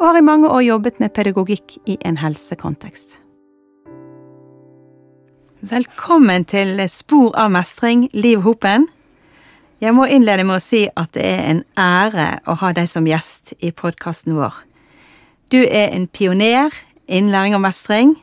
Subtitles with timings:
[0.00, 3.18] og har i mange år jobbet med pedagogikk i en helsekontekst.
[5.64, 8.88] Velkommen til Spor av mestring, Liv Hopen.
[9.80, 13.06] Jeg må innlede med å si at det er en ære å ha deg som
[13.08, 14.54] gjest i podkasten vår.
[15.52, 16.74] Du er en pioner
[17.06, 18.16] innen læring og mestring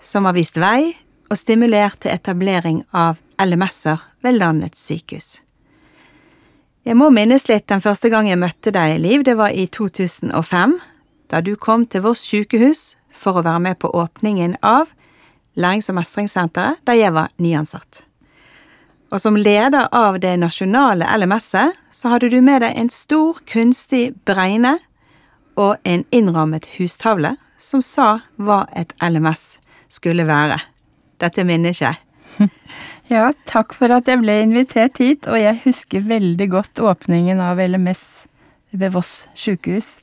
[0.00, 0.96] som har vist vei
[1.30, 5.40] og stimulert til etablering av LMS-er ved landets sykehus.
[6.84, 9.22] Jeg må minnes litt den første gang jeg møtte deg, Liv.
[9.22, 10.78] Det var i 2005,
[11.30, 14.90] da du kom til Voss sykehus for å være med på åpningen av
[15.58, 18.04] Lærings- og mestringssenteret da jeg var nyansatt.
[19.10, 24.12] Og som leder av det nasjonale LMS-et, så hadde du med deg en stor, kunstig
[24.24, 24.76] bregne
[25.58, 29.58] og en innrammet hustavle som sa hva et LMS
[29.90, 30.60] skulle være.
[31.20, 32.50] Dette minner ikke jeg.
[33.10, 37.58] Ja, takk for at jeg ble invitert hit, og jeg husker veldig godt åpningen av
[37.58, 38.28] LMS
[38.70, 39.96] ved Voss sjukehus.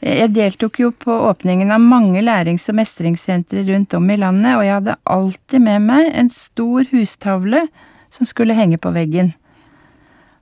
[0.00, 4.64] Jeg deltok jo på åpningen av mange lærings- og mestringssentre rundt om i landet, og
[4.64, 7.66] jeg hadde alltid med meg en stor hustavle
[8.08, 9.34] som skulle henge på veggen.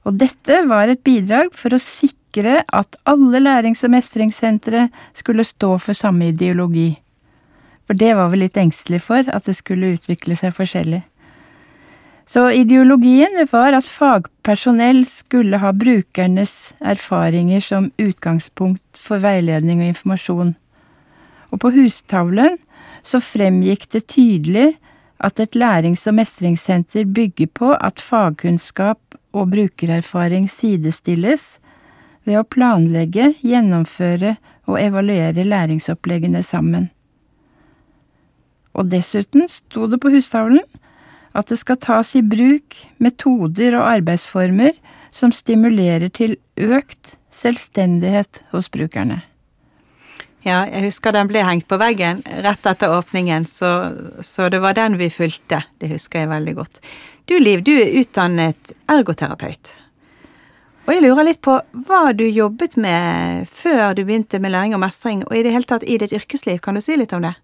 [0.06, 5.74] Og dette var et bidrag for å sikre at alle lærings- og mestringssentre skulle stå
[5.82, 6.92] for samme ideologi.
[7.88, 11.02] For det var vi litt engstelig for, at det skulle utvikle seg forskjellig.
[12.28, 20.50] Så ideologien var at fagpersonell skulle ha brukernes erfaringer som utgangspunkt for veiledning og informasjon.
[21.48, 22.58] Og på hustavlen
[23.00, 24.74] så fremgikk det tydelig
[25.24, 31.46] at et lærings- og mestringssenter bygger på at fagkunnskap og brukererfaring sidestilles
[32.28, 34.34] ved å planlegge, gjennomføre
[34.68, 36.90] og evaluere læringsoppleggene sammen.
[38.76, 40.60] Og dessuten sto det på hustavlen
[41.38, 44.76] at det skal tas i bruk metoder og arbeidsformer
[45.14, 49.22] som stimulerer til økt selvstendighet hos brukerne.
[50.46, 53.92] Ja, jeg husker den ble hengt på veggen rett etter åpningen, så,
[54.24, 55.64] så det var den vi fulgte.
[55.78, 56.80] Det husker jeg veldig godt.
[57.28, 59.74] Du Liv, du er utdannet ergoterapeut.
[60.88, 64.80] Og jeg lurer litt på hva du jobbet med før du begynte med læring og
[64.80, 66.62] mestring, og i det hele tatt i ditt yrkesliv.
[66.64, 67.34] Kan du si litt om det?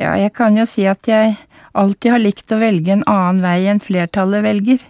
[0.00, 1.34] Ja, jeg kan jo si at jeg
[1.74, 4.82] alltid har likt å velge en annen vei enn flertallet velger.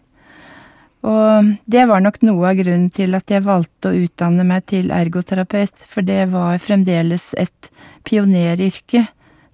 [1.05, 4.93] Og det var nok noe av grunnen til at jeg valgte å utdanne meg til
[4.95, 7.71] ergoterapeut, for det var fremdeles et
[8.09, 9.05] pioneryrke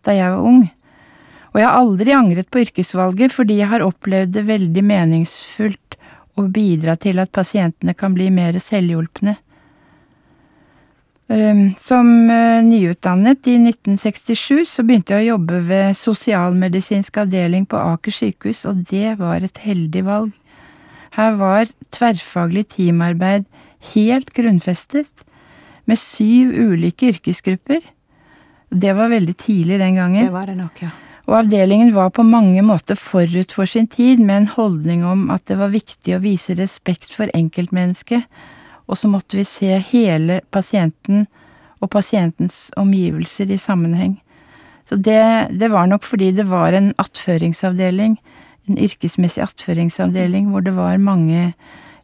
[0.06, 0.62] da jeg var ung.
[1.50, 5.98] Og jeg har aldri angret på yrkesvalget, fordi jeg har opplevd det veldig meningsfullt
[6.38, 9.34] å bidra til at pasientene kan bli mer selvhjulpne.
[11.78, 12.08] Som
[12.66, 18.80] nyutdannet i 1967 så begynte jeg å jobbe ved sosialmedisinsk avdeling på Aker sykehus, og
[18.91, 20.32] det var et heldig valg.
[21.14, 23.46] Her var tverrfaglig teamarbeid
[23.94, 25.22] helt grunnfestet,
[25.86, 27.80] med syv ulike yrkesgrupper.
[28.70, 30.26] Det var veldig tidlig den gangen.
[30.28, 30.91] Det var det nok, ja.
[31.30, 35.47] Og avdelingen var på mange måter forut for sin tid, med en holdning om at
[35.47, 38.26] det var viktig å vise respekt for enkeltmennesket,
[38.91, 41.27] og så måtte vi se hele pasienten
[41.81, 44.17] og pasientens omgivelser i sammenheng.
[44.89, 45.21] Så det,
[45.56, 48.17] det var nok fordi det var en attføringsavdeling,
[48.69, 51.53] en yrkesmessig attføringsavdeling, hvor det var mange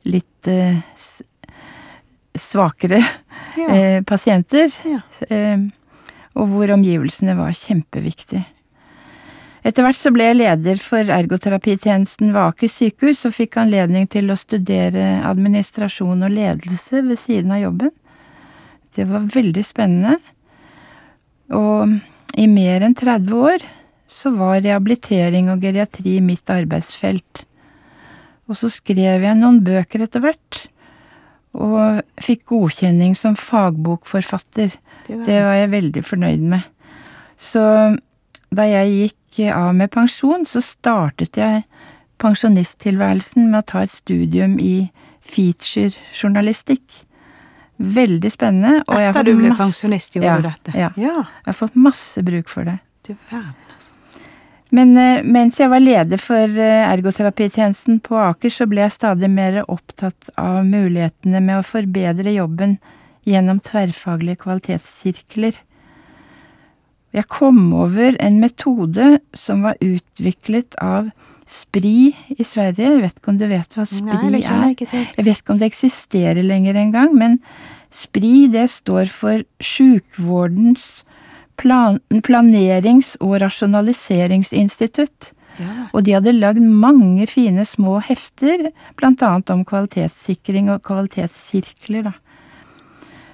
[0.07, 0.79] litt eh,
[2.39, 3.03] svakere
[3.57, 3.69] Ja.
[3.75, 5.01] eh, pasienter, Ja.
[5.31, 5.59] eh,
[6.37, 8.45] og hvor omgivelsene var kjempeviktig.
[9.67, 14.31] Etter hvert så ble jeg leder for ergoterapitjenesten ved Aker sykehus og fikk anledning til
[14.31, 17.91] å studere administrasjon og ledelse ved siden av jobben.
[18.95, 20.15] Det var veldig spennende,
[21.51, 21.99] og
[22.39, 23.67] i mer enn 30 år
[24.07, 27.43] så var rehabilitering og geriatri mitt arbeidsfelt.
[28.47, 30.63] Og så skrev jeg noen bøker etter hvert,
[31.57, 34.79] og fikk godkjenning som fagbokforfatter.
[35.09, 36.67] Det var jeg veldig fornøyd med.
[37.35, 37.65] Så
[38.55, 41.65] da jeg gikk av med pensjon, så startet jeg
[42.23, 44.89] pensjonisttilværelsen med å ta et studium i
[45.27, 47.03] feature-journalistikk.
[47.77, 48.81] Veldig spennende.
[48.89, 50.77] Og Etter du ble masse- pensjonist, gjorde ja, du dette?
[50.79, 50.91] Ja.
[50.97, 51.17] ja.
[51.45, 52.79] Jeg har fått masse bruk for det.
[53.07, 53.55] Du verden.
[54.75, 59.31] Men eh, mens jeg var leder for eh, ergoterapitjenesten på Aker, så ble jeg stadig
[59.31, 62.77] mer opptatt av mulighetene med å forbedre jobben
[63.27, 65.61] gjennom tverrfaglige kvalitetssirkler.
[67.15, 71.11] Jeg kom over en metode som var utviklet av
[71.47, 72.91] SPRI i Sverige.
[72.91, 74.75] Jeg vet ikke om du vet hva SPRI Nei, er?
[74.83, 77.39] Jeg vet ikke om det eksisterer lenger engang, men
[77.95, 81.05] SPRI det står for Sjukvårdens
[81.57, 85.33] plan planerings- og rasjonaliseringsinstitutt.
[85.57, 88.69] Ja, Og de hadde lagd mange fine små hefter,
[88.99, 92.13] blant annet om kvalitetssikring og kvalitetssirkler, da.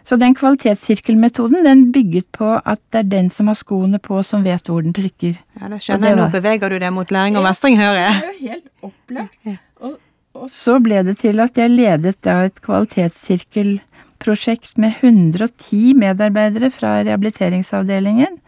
[0.04, 4.43] Så den kvalitetssirkelmetoden den bygget på at det er den som har skoene på, som
[4.43, 5.37] vet hvor den trykker.
[5.60, 6.16] ja da skjønner jeg.
[6.19, 8.14] Nå beveger du deg mot læring og mestring, hører jeg.
[8.19, 9.38] Det er jo helt opplagt.
[9.46, 9.56] Ja.
[9.82, 9.94] Og,
[10.34, 16.88] og så ble det til at jeg ledet da et kvalitetssirkelprosjekt med 110 medarbeidere fra
[17.05, 18.38] rehabiliteringsavdelingen.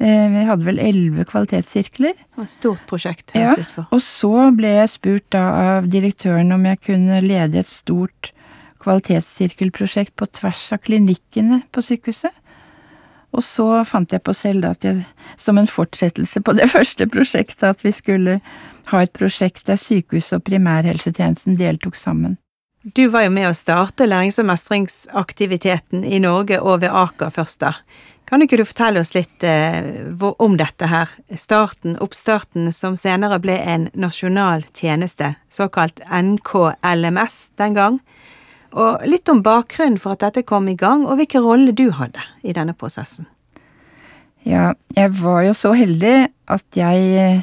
[0.00, 2.14] Eh, Vi hadde vel elleve kvalitetssirkler.
[2.40, 3.52] Et stort prosjekt, Ja,
[3.90, 5.42] og så ble jeg spurt da
[5.78, 8.32] av direktøren om jeg kunne lede et stort
[8.82, 12.34] kvalitetssirkelprosjekt på tvers av klinikkene på sykehuset.
[13.30, 15.04] Og så fant jeg på selv at jeg,
[15.38, 18.40] som en fortsettelse på det første prosjektet, at vi skulle
[18.90, 22.38] ha et prosjekt der sykehus og primærhelsetjenesten deltok sammen.
[22.82, 27.60] Du var jo med å starte lærings- og mestringsaktiviteten i Norge og ved Aker først,
[27.60, 27.74] da.
[28.30, 31.10] Kan ikke du fortelle oss litt eh, om dette her?
[31.36, 37.98] Starten, oppstarten, som senere ble en nasjonal tjeneste, såkalt NKLMS den gang.
[38.70, 42.22] Og litt om bakgrunnen for at dette kom i gang, og hvilken rolle du hadde
[42.46, 43.26] i denne prosessen.
[44.46, 47.42] Ja, jeg var jo så heldig at jeg eh,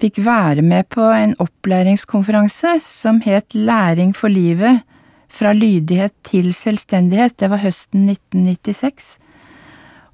[0.00, 4.84] fikk være med på en opplæringskonferanse som het Læring for livet
[5.28, 7.36] fra lydighet til selvstendighet.
[7.36, 9.16] Det var høsten 1996.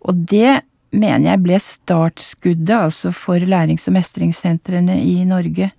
[0.02, 0.62] Og det
[0.92, 5.70] mener jeg ble startskuddet altså for lærings- og mestringssentrene i Norge.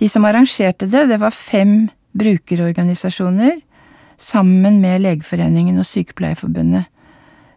[0.00, 3.60] De som arrangerte det, det var fem brukerorganisasjoner
[4.20, 6.88] sammen med Legeforeningen og Sykepleierforbundet.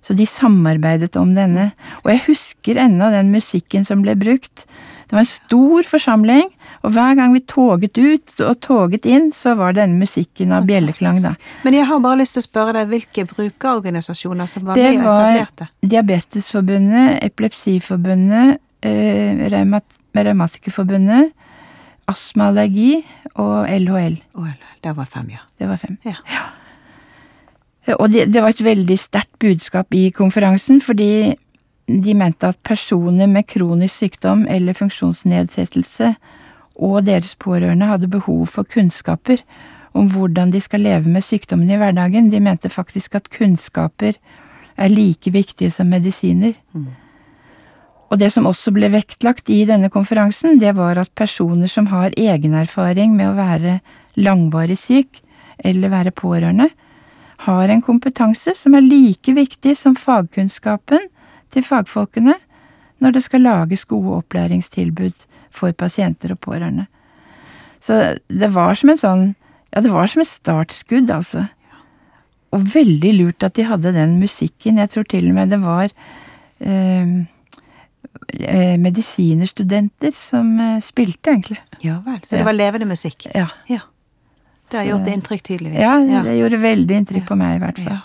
[0.03, 1.69] Så de samarbeidet om denne.
[2.03, 4.65] Og jeg husker ennå den musikken som ble brukt.
[5.07, 6.49] Det var en stor forsamling,
[6.83, 11.19] og hver gang vi toget ut og toget inn, så var denne musikken av bjelleklang,
[11.21, 11.35] da.
[11.63, 15.05] Men jeg har bare lyst til å spørre deg hvilke brukerorganisasjoner som var Det med
[15.05, 15.69] og var?
[15.85, 19.99] Diabetesforbundet, Epilepsiforbundet, eh, Reumat
[22.07, 22.57] Astma og
[23.35, 24.17] og LHL.
[24.35, 24.47] Å,
[24.83, 25.43] det var fem, ja.
[25.57, 25.97] Det var fem.
[26.05, 26.17] Ja.
[27.97, 31.35] Og det, det var et veldig sterkt budskap i konferansen, fordi
[31.87, 36.13] de mente at personer med kronisk sykdom eller funksjonsnedsettelse
[36.79, 39.43] og deres pårørende hadde behov for kunnskaper
[39.93, 42.31] om hvordan de skal leve med sykdommen i hverdagen.
[42.31, 44.17] De mente faktisk at kunnskaper
[44.77, 46.55] er like viktige som medisiner.
[48.11, 52.13] Og det som også ble vektlagt i denne konferansen, det var at personer som har
[52.19, 53.79] egenerfaring med å være
[54.19, 55.21] langvarig syk
[55.63, 56.69] eller være pårørende,
[57.43, 61.09] har en kompetanse som er like viktig som fagkunnskapen
[61.53, 62.37] til fagfolkene
[63.03, 66.85] når det skal lages gode opplæringstilbud for pasienter og pårørende.
[67.83, 69.25] Så det var som en sånn
[69.73, 71.47] Ja, det var som et startskudd, altså.
[72.53, 74.77] Og veldig lurt at de hadde den musikken.
[74.77, 75.87] Jeg tror til og med det var
[76.61, 77.15] eh,
[78.81, 81.59] medisinerstudenter som eh, spilte, egentlig.
[81.81, 82.19] Ja vel.
[82.23, 83.27] Så det var levende musikk.
[83.33, 83.47] Ja.
[83.67, 83.79] Ja.
[84.71, 85.81] Det har gjort inntrykk, tydeligvis.
[85.83, 87.99] Ja, det gjorde veldig inntrykk på meg, i hvert fall.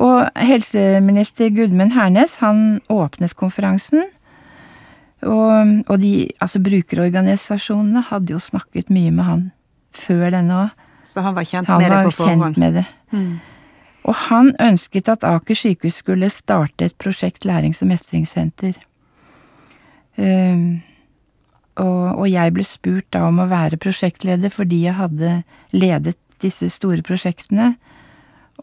[0.00, 4.06] Og helseminister Gudmund Hernes, han åpnet konferansen.
[5.20, 9.42] Og, og de, altså brukerorganisasjonene hadde jo snakket mye med han
[9.92, 10.86] før denne òg.
[11.04, 12.44] Så han var kjent Han med det på forhånd?
[12.46, 12.86] kjent med det.
[13.12, 13.40] Mm.
[14.08, 18.78] Og han ønsket at Aker sykehus skulle starte et prosjekt lærings- og mestringssenter.
[20.18, 20.80] Um,
[21.80, 25.40] og, og jeg ble spurt da om å være prosjektleder fordi jeg hadde
[25.72, 27.74] ledet disse store prosjektene,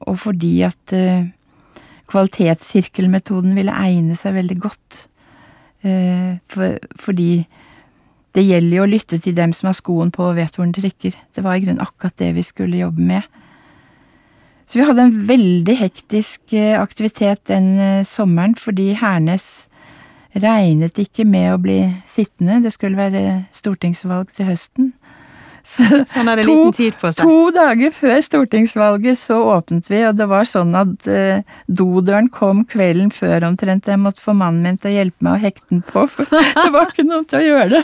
[0.05, 1.29] og fordi at uh,
[2.11, 5.05] kvalitetssirkelmetoden ville egne seg veldig godt.
[5.85, 7.31] Uh, for, fordi
[8.37, 10.75] det gjelder jo å lytte til dem som har skoen på og vet hvor den
[10.77, 11.15] trykker.
[11.33, 13.25] Det var i grunnen akkurat det vi skulle jobbe med.
[14.67, 19.67] Så vi hadde en veldig hektisk eh, aktivitet den eh, sommeren fordi Hernes
[20.35, 22.61] regnet ikke med å bli sittende.
[22.65, 24.93] Det skulle være stortingsvalg til høsten.
[25.67, 27.27] Så, Så han hadde to, liten tid på seg.
[27.27, 32.61] To dager før stortingsvalget så åpnet vi, og det var sånn at eh, dodøren kom
[32.71, 33.89] kvelden før omtrent.
[33.91, 36.31] Jeg måtte få mannen min til å hjelpe meg å hekte den på, for
[36.61, 37.81] det var ikke noen til å gjøre det.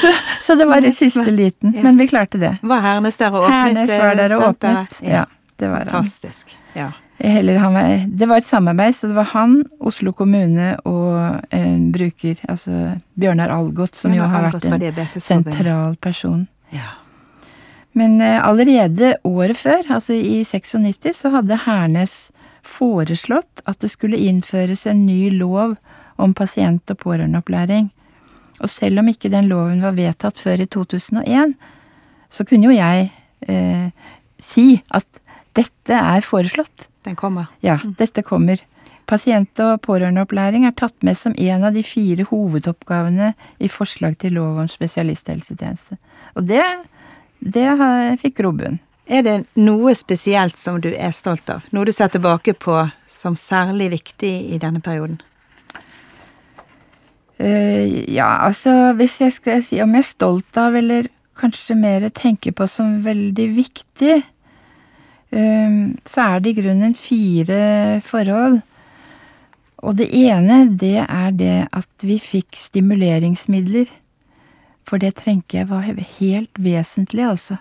[0.00, 0.14] Så,
[0.46, 1.76] så det var i siste liten.
[1.76, 1.84] Ja.
[1.84, 2.54] Men vi klarte det.
[2.64, 4.96] Var Hernes der og åpnet Hernes var der og eh, åpnet.
[5.04, 5.26] Ja,
[5.60, 5.92] det var han.
[5.98, 6.56] Fantastisk.
[6.78, 6.94] Ja.
[7.18, 11.88] Heller, han var, det var et samarbeid, så det var han, Oslo kommune og en
[11.90, 16.44] bruker, altså Bjørnar Algot, som jo har Algot vært en sentral person.
[16.70, 16.92] Ja.
[17.98, 22.28] Men eh, allerede året før, altså i 96, så hadde Hernes
[22.62, 25.74] foreslått at det skulle innføres en ny lov
[26.22, 27.88] om pasient- og pårørendeopplæring.
[28.58, 31.54] Og selv om ikke den loven var vedtatt før i 2001,
[32.30, 33.08] så kunne jo jeg
[33.48, 33.90] eh,
[34.38, 35.06] si at
[35.58, 36.87] dette er foreslått.
[37.04, 37.46] Den kommer.
[37.64, 38.60] Ja, dette kommer.
[39.08, 44.36] Pasient- og pårørendeopplæring er tatt med som en av de fire hovedoppgavene i forslag til
[44.36, 45.96] lov om spesialisthelsetjeneste.
[46.36, 46.64] Og det,
[47.40, 47.70] det
[48.20, 48.78] fikk grobunn.
[49.08, 51.64] Er det noe spesielt som du er stolt av?
[51.72, 52.76] Noe du ser tilbake på
[53.08, 55.16] som særlig viktig i denne perioden?
[57.38, 62.08] Uh, ja, altså hvis jeg skal si om jeg er stolt av, eller kanskje mer
[62.12, 64.18] tenker på som veldig viktig,
[65.28, 68.62] så er det i grunnen fire forhold.
[69.84, 73.90] Og det ene, det er det at vi fikk stimuleringsmidler.
[74.88, 77.58] For det tenker jeg var helt vesentlig, altså.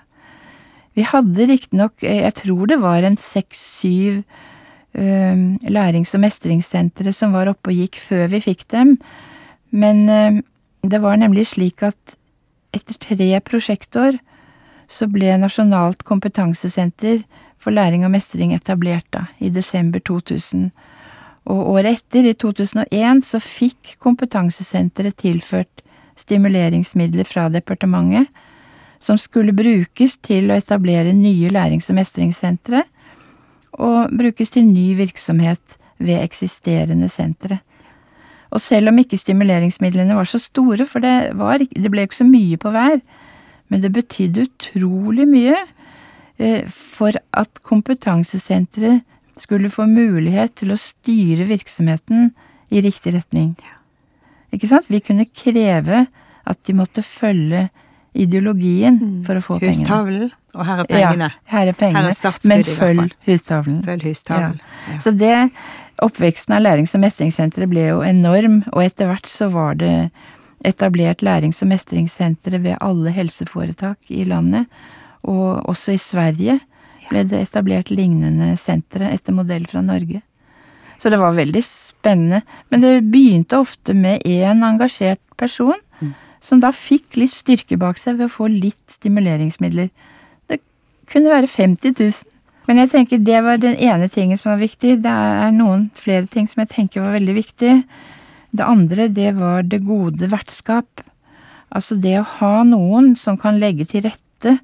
[0.98, 4.24] Vi hadde riktignok, eh, jeg tror det var en seks-syv
[4.98, 8.98] lærings- og mestringssentre som var oppe og gikk før vi fikk dem.
[9.70, 10.40] Men eh,
[10.82, 12.18] det var nemlig slik at
[12.74, 14.18] etter tre prosjektår
[14.88, 17.22] så ble Nasjonalt kompetansesenter
[17.68, 20.70] for læring og mestring etablert da, i desember 2000.
[21.52, 25.84] Og året etter, i 2001, så fikk kompetansesenteret tilført
[26.16, 28.32] stimuleringsmidler fra departementet
[29.04, 32.86] som skulle brukes til å etablere nye lærings- og mestringssentre,
[33.78, 37.60] og brukes til ny virksomhet ved eksisterende sentre.
[38.50, 42.32] Og selv om ikke stimuleringsmidlene var så store, for det, var, det ble ikke så
[42.32, 43.02] mye på hver,
[43.68, 45.66] men det betydde utrolig mye
[46.70, 49.02] for at kompetansesenteret
[49.38, 52.32] skulle få mulighet til å styre virksomheten
[52.74, 53.56] i riktig retning.
[54.54, 54.88] Ikke sant?
[54.90, 56.06] Vi kunne kreve
[56.48, 57.68] at de måtte følge
[58.18, 59.76] ideologien for å få pengene.
[59.84, 61.28] Hustavlen, og her er pengene.
[61.30, 63.12] Ja, her er pengene, Her er startskuddet, men i hvert følg fall.
[63.28, 63.78] hustavlen.
[63.86, 64.60] Følg hustavlen.
[64.90, 65.00] Ja.
[65.04, 65.36] Så det,
[66.08, 70.10] oppveksten av lærings- og mestringssenteret ble jo enorm, og etter hvert så var det
[70.66, 74.66] etablert lærings- og mestringssentre ved alle helseforetak i landet,
[75.28, 76.58] og også i Sverige
[77.08, 80.22] ble det etablert lignende sentre etter modell fra Norge.
[80.98, 82.42] Så det var veldig spennende,
[82.72, 85.78] men det begynte ofte med én engasjert person,
[86.42, 89.90] som da fikk litt styrke bak seg ved å få litt stimuleringsmidler.
[90.50, 90.60] Det
[91.10, 92.34] kunne være 50 000.
[92.68, 94.98] Men jeg tenker det var den ene tingen som var viktig.
[95.04, 97.74] Det er noen flere ting som jeg tenker var veldig viktig.
[98.58, 101.04] Det andre, det var det gode vertskap.
[101.72, 104.58] Altså det å ha noen som kan legge til rette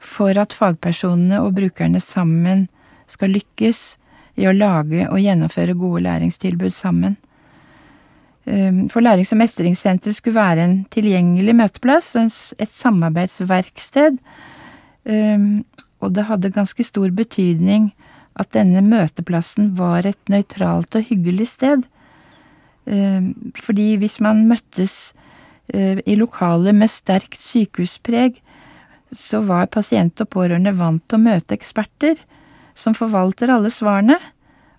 [0.00, 2.66] for at fagpersonene og brukerne sammen
[3.10, 3.96] skal lykkes
[4.36, 7.16] i å lage og gjennomføre gode læringstilbud sammen.
[8.46, 12.28] Um, For Lærings- og mestringssenteret skulle være en tilgjengelig møteplass og
[12.62, 14.20] et samarbeidsverksted.
[15.04, 15.64] Um,
[16.00, 17.92] Og det hadde ganske stor betydning
[18.36, 21.86] at denne møteplassen var et nøytralt og hyggelig sted.
[22.86, 25.14] Um, Fordi hvis man møttes
[25.74, 28.42] uh, i lokaler med sterkt sykehuspreg,
[29.14, 32.18] så var pasient og pårørende vant til å møte eksperter
[32.76, 34.18] som forvalter alle svarene,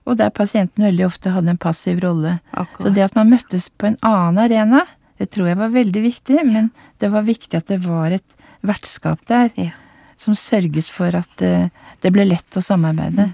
[0.08, 2.38] og der pasienten veldig ofte hadde en passiv rolle.
[2.80, 4.86] Så det at man møttes på en annen arena,
[5.20, 6.70] det tror jeg var veldig viktig, men
[7.02, 9.72] det var viktig at det var et vertskap der Ja.
[10.18, 11.70] som sørget for at eh,
[12.02, 13.28] det ble lett å samarbeide.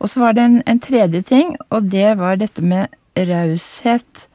[0.00, 4.26] Og så var det en, en tredje ting, og det var dette med raushet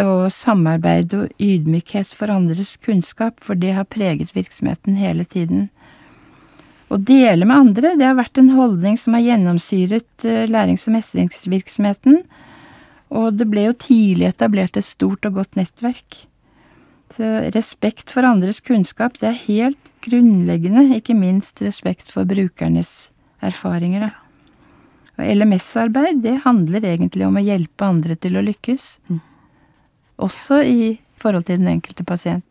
[0.00, 5.68] og samarbeid og ydmykhet for andres kunnskap, for det har preget virksomheten hele tiden.
[6.92, 10.96] Å dele med andre, det har vært en holdning som har gjennomsyret eh, lærings- og
[10.98, 12.20] mestringsvirksomheten,
[13.12, 16.22] og det ble jo tidlig etablert et stort og godt nettverk.
[17.12, 23.10] Så respekt for andres kunnskap, det er helt grunnleggende, ikke minst respekt for brukernes
[23.44, 24.22] erfaringer, da.
[25.20, 28.96] Og LMS-arbeid, det handler egentlig om å hjelpe andre til å lykkes.
[30.18, 32.44] Også i forhold til den enkelte pasient.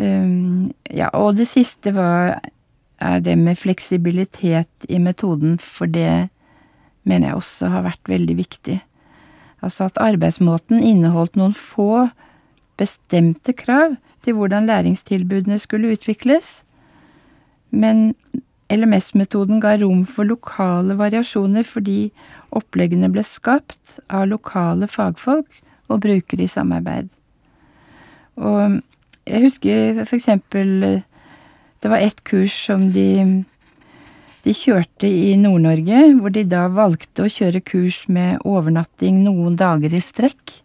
[0.00, 2.40] Um, ja, og det siste var,
[3.00, 6.30] er det med fleksibilitet i metoden, for det
[7.04, 8.78] mener jeg også har vært veldig viktig.
[9.60, 12.08] Altså at arbeidsmåten inneholdt noen få
[12.80, 16.62] bestemte krav til hvordan læringstilbudene skulle utvikles,
[17.70, 18.14] men
[18.70, 22.10] LMS-metoden ga rom for lokale variasjoner fordi
[22.54, 25.60] oppleggene ble skapt av lokale fagfolk
[25.90, 27.08] og brukere i samarbeid.
[28.40, 28.80] Og
[29.26, 31.02] jeg husker for eksempel
[31.80, 33.42] det var ett kurs som de,
[34.44, 39.94] de kjørte i Nord-Norge, hvor de da valgte å kjøre kurs med overnatting noen dager
[39.96, 40.58] i strekk.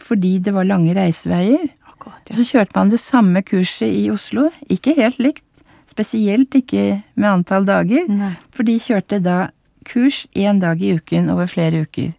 [0.00, 1.68] Fordi det var lange reiseveier.
[1.84, 2.38] Akkurat, ja.
[2.38, 5.44] Så kjørte man det samme kurset i Oslo, ikke helt likt,
[5.92, 8.32] Spesielt ikke med antall dager, Nei.
[8.54, 9.38] for de kjørte da
[9.84, 12.12] kurs én dag i uken over flere uker.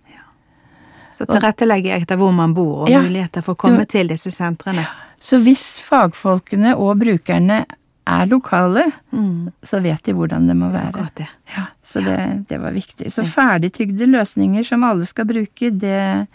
[1.13, 3.01] Så tilrettelegge etter hvor man bor, og Ja.
[3.01, 4.85] muligheter for å komme Du- til disse sentrene.
[5.19, 7.65] Så hvis fagfolkene og brukerne
[8.05, 9.51] er lokale, Mm.
[9.63, 11.09] så vet de hvordan det må være.
[11.15, 11.27] Det.
[11.55, 13.07] Ja, så det, det var viktig.
[13.13, 16.27] Så ferdigtygde løsninger som alle skal bruke, det,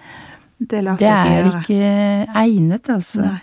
[0.61, 3.21] Det ikke er ikke egnet, altså.
[3.23, 3.41] Nei.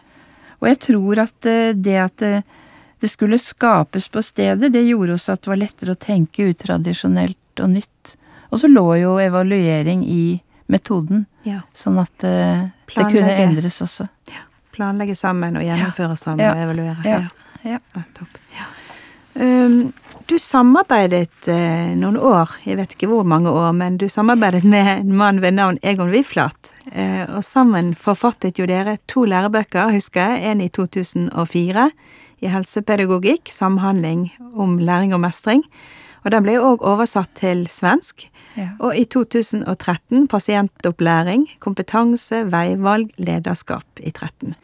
[0.62, 2.44] Og jeg tror at eh, det at
[3.00, 7.62] det, skulle skapes på steder, det gjorde også at det var lettere å tenke utradisjonelt
[7.64, 8.16] og nytt.
[8.52, 11.62] Og så lå jo evaluering i metoden, Ja.
[11.74, 14.08] sånn at det, det kunne endres også.
[14.76, 16.52] Planlegge sammen og gjennomføre sammen Ja.
[16.54, 16.98] og evaluere.
[17.06, 17.22] Ja.
[17.64, 17.80] Ja.
[17.96, 18.40] Nettopp.
[19.36, 19.92] Um,
[20.26, 24.88] du samarbeidet eh, noen år, jeg vet ikke hvor mange år, men du samarbeidet med
[25.00, 26.72] en mann ved navn Egon Wiflat.
[26.92, 31.90] Eh, og sammen forfattet jo dere to lærebøker, husker jeg, en i 2004
[32.46, 35.66] i helsepedagogikk, samhandling om læring og mestring.
[36.26, 38.28] Og den ble òg oversatt til svensk.
[38.56, 38.72] Ja.
[38.80, 44.56] Og i 2013 pasientopplæring, kompetanse, veivalg, lederskap i 13.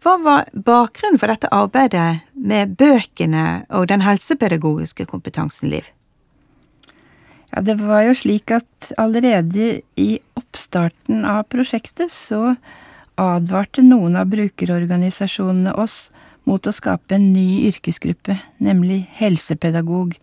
[0.00, 5.90] Hva var bakgrunnen for dette arbeidet med bøkene og den helsepedagogiske kompetansen, Liv?
[7.50, 12.54] Ja, det var jo slik at allerede i oppstarten av prosjektet så
[13.20, 16.06] advarte noen av brukerorganisasjonene oss
[16.48, 20.16] mot å skape en ny yrkesgruppe, nemlig helsepedagog.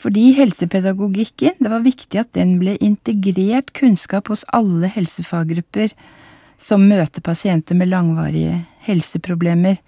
[0.00, 5.94] Fordi helsepedagogikken, det var viktig at den ble integrert kunnskap hos alle helsefaggrupper
[6.60, 9.78] som møter pasienter med langvarige helseproblemer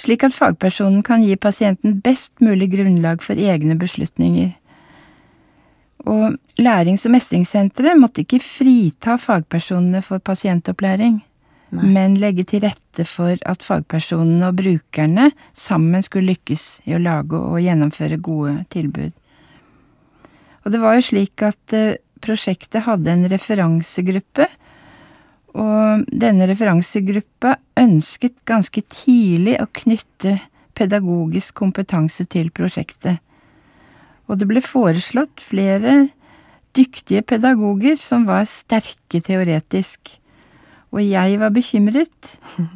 [0.00, 4.52] slik at fagpersonen kan gi pasienten best mulig grunnlag for egne beslutninger.
[6.06, 11.22] Og Lærings- og mestringssenteret måtte ikke frita fagpersonene for pasientopplæring,
[11.74, 11.88] Nei.
[11.96, 17.38] men legge til rette for at fagpersonene og brukerne sammen skulle lykkes i å lage
[17.38, 19.10] og gjennomføre gode tilbud.
[20.62, 24.46] Og det var jo slik at eh, prosjektet hadde en referansegruppe,
[25.56, 30.34] og denne referansegruppa ønsket ganske tidlig å knytte
[30.76, 33.22] pedagogisk kompetanse til prosjektet.
[34.28, 36.10] Og det ble foreslått flere
[36.76, 40.18] dyktige pedagoger som var sterke teoretisk.
[40.96, 42.28] Og jeg var bekymret,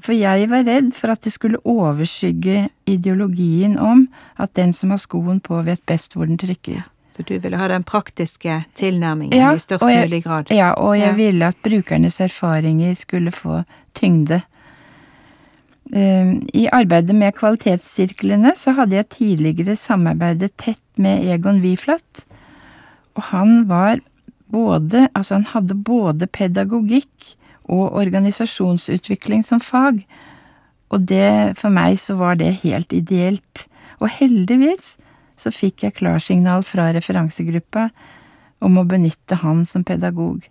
[0.05, 4.03] for jeg var redd for at det skulle overskygge ideologien om
[4.37, 6.83] at den som har skoen på, vet best hvor den trykker.
[7.11, 10.51] Så du ville ha den praktiske tilnærmingen Ja, i størst jeg- mulig grad?
[10.53, 11.17] Ja, og jeg Ja.
[11.17, 14.43] ville at brukernes erfaringer skulle få tyngde.
[15.93, 22.25] Eh, I arbeidet med kvalitetssirklene så hadde jeg tidligere samarbeidet tett med Egon Wiflat,
[23.17, 24.01] og han var
[24.51, 27.35] både Altså, han hadde både pedagogikk
[27.71, 30.03] og organisasjonsutvikling som fag,
[30.91, 33.67] og det for meg så var det helt ideelt.
[34.03, 34.97] Og heldigvis
[35.41, 37.89] så fikk jeg klarsignal fra referansegruppa
[38.65, 40.43] om å benytte han som pedagog.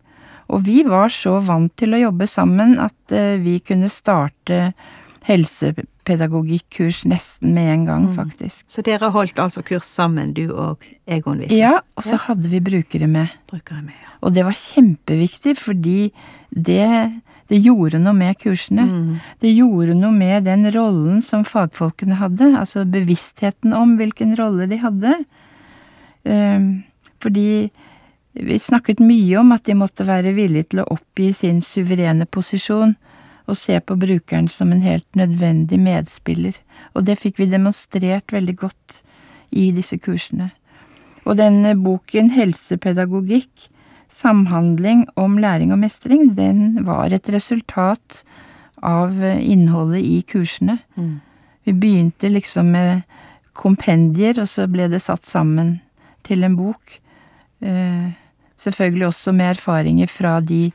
[0.49, 4.71] Og vi var så vant til å jobbe sammen at eh, vi kunne starte
[6.09, 8.65] helsepedagogikk-kurs nesten med en gang, faktisk.
[8.67, 11.57] Så dere holdt altså kurs sammen, du og Egon Wiffen?
[11.57, 13.27] Ja, og så hadde vi brukere med.
[13.49, 14.13] Brukere med, ja.
[14.21, 16.11] Og det var kjempeviktig, fordi
[16.49, 18.85] det, det gjorde noe med kursene.
[18.85, 19.19] Mm.
[19.39, 24.81] Det gjorde noe med den rollen som fagfolkene hadde, altså bevisstheten om hvilken rolle de
[24.81, 25.19] hadde.
[26.25, 26.83] Ehm,
[27.19, 27.69] Fordi
[28.39, 32.95] vi snakket mye om at de måtte være villige til å oppgi sin suverene posisjon
[33.49, 36.55] og se på brukeren som en helt nødvendig medspiller.
[36.93, 39.01] Og det fikk vi demonstrert veldig godt
[39.51, 40.51] i disse kursene.
[41.25, 43.69] Og denne boken Helsepedagogikk,
[44.09, 48.23] samhandling om læring og mestring, den var et resultat
[48.81, 50.79] av innholdet i kursene.
[50.95, 51.19] Mm.
[51.67, 53.03] Vi begynte liksom med
[53.53, 55.77] kompendier, og så ble det satt sammen
[56.25, 56.95] til en bok.
[57.61, 58.09] Eh,
[58.57, 60.69] selvfølgelig også med erfaringer fra de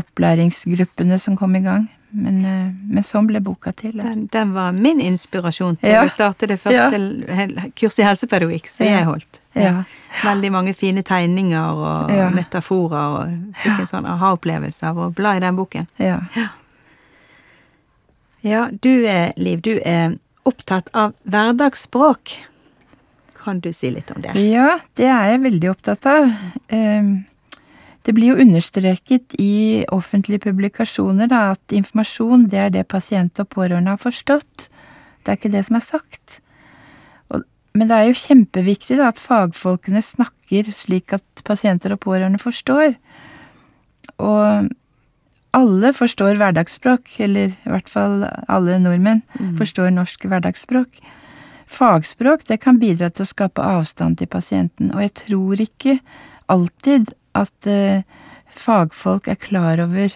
[0.00, 1.88] opplæringsgruppene som kom i gang.
[2.14, 3.96] Men, eh, men sånn ble boka til.
[3.98, 4.04] Ja.
[4.12, 6.04] Den, den var min inspirasjon til Ja.
[6.04, 7.64] å starte det første ja.
[7.74, 9.40] kurset i helsepedagogikk som jeg holdt.
[9.58, 9.82] Ja.
[10.22, 15.42] Veldig mange fine tegninger og metaforer, og fikk en sånn aha-opplevelse av å bla i
[15.42, 15.88] den boken.
[15.98, 16.20] Ja.
[18.44, 22.34] Ja, du er, Liv, du er opptatt av hverdagsspråk.
[23.44, 24.34] Kan du si litt om det?
[24.50, 26.30] ja, det er jeg veldig opptatt av.
[26.68, 27.02] Eh,
[28.04, 33.48] Det blir jo understreket i offentlige publikasjoner da, at informasjon det er det pasient og
[33.54, 34.68] pårørende har forstått.
[35.24, 36.38] Det er ikke det som er sagt.
[37.32, 42.42] Og, men det er jo kjempeviktig da, at fagfolkene snakker slik at pasienter og pårørende
[42.42, 42.92] forstår.
[44.20, 44.68] Og
[45.54, 49.22] alle forstår hverdagsspråk, eller i hvert fall alle nordmenn
[49.58, 51.00] forstår norsk hverdagsspråk.
[51.74, 55.98] fagspråk det kan bidra til å skape avstand til pasienten, og jeg tror ikke
[56.52, 58.04] alltid at eh,
[58.54, 60.08] fagfolk er klar over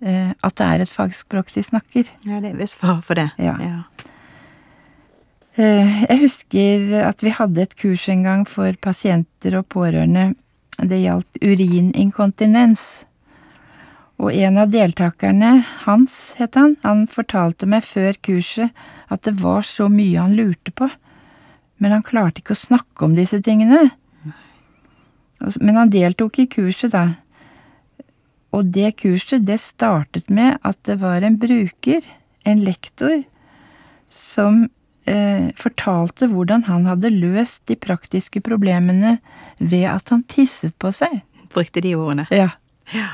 [0.00, 2.10] eh, at det er et fagspråk de snakker.
[2.26, 3.28] Ja, det er visst far for det.
[3.38, 3.56] Ja.
[5.56, 10.34] Eh, jeg husker at vi hadde et kurs en gang for pasienter og pårørende.
[10.76, 13.06] Det gjaldt urininkontinens.
[14.20, 18.72] Og en av deltakerne, Hans het han, han fortalte meg før kurset
[19.12, 20.88] at det var så mye han lurte på,
[21.76, 23.90] men han klarte ikke å snakke om disse tingene.
[25.38, 27.08] Men han deltok i kurset, da.
[28.56, 32.04] Og det kurset, det startet med at det var en bruker,
[32.46, 33.24] en lektor,
[34.12, 34.64] som
[35.10, 39.18] eh, fortalte hvordan han hadde løst de praktiske problemene
[39.58, 41.20] ved at han tisset på seg.
[41.52, 42.26] Brukte de ordene.
[42.32, 42.54] Ja.
[42.94, 43.10] Ja.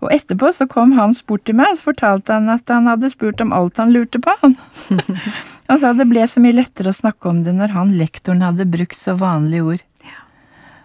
[0.00, 3.12] Og etterpå så kom Hans bort til meg og så fortalte han at han hadde
[3.12, 4.32] spurt om alt han lurte på.
[4.40, 4.56] Han.
[5.68, 8.68] han sa det ble så mye lettere å snakke om det når han lektoren hadde
[8.70, 9.84] brukt så vanlige ord.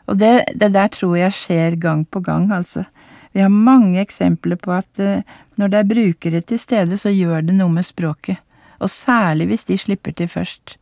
[0.08, 2.86] Og det, det der tror jeg skjer gang på gang, altså.
[3.34, 5.22] Vi har mange eksempler på at uh,
[5.60, 8.38] når det er brukere til stede, så gjør det noe med språket.
[8.80, 10.78] Og særlig hvis de slipper til først.